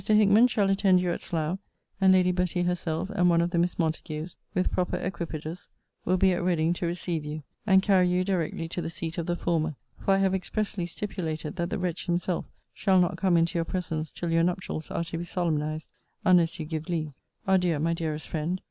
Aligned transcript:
Hickman 0.03 0.47
shall 0.47 0.71
attend 0.71 0.99
you 0.99 1.11
at 1.11 1.21
Slough; 1.21 1.59
and 2.01 2.11
Lady 2.11 2.31
Betty 2.31 2.63
herself, 2.63 3.11
and 3.11 3.29
one 3.29 3.39
of 3.39 3.51
the 3.51 3.59
Miss 3.59 3.77
Montagues, 3.77 4.35
with 4.55 4.71
proper 4.71 4.97
equipages, 4.97 5.69
will 6.05 6.17
be 6.17 6.31
at 6.33 6.43
Reading 6.43 6.73
to 6.73 6.87
receive 6.87 7.23
you; 7.23 7.43
and 7.67 7.83
carry 7.83 8.07
you 8.09 8.23
directly 8.23 8.67
to 8.69 8.81
the 8.81 8.89
seat 8.89 9.19
of 9.19 9.27
the 9.27 9.35
former: 9.35 9.75
for 10.03 10.15
I 10.15 10.17
have 10.17 10.33
expressly 10.33 10.87
stipulated, 10.87 11.55
that 11.57 11.69
the 11.69 11.77
wretch 11.77 12.07
himself 12.07 12.45
shall 12.73 12.99
not 12.99 13.15
come 13.17 13.37
into 13.37 13.59
your 13.59 13.65
presence 13.65 14.09
till 14.11 14.31
your 14.31 14.41
nuptials 14.41 14.89
are 14.89 15.03
to 15.03 15.19
be 15.19 15.23
solemnized, 15.23 15.87
unless 16.25 16.59
you 16.59 16.65
give 16.65 16.89
leave. 16.89 17.11
Adieu, 17.45 17.77
my 17.77 17.93
dearest 17.93 18.27
friend. 18.27 18.59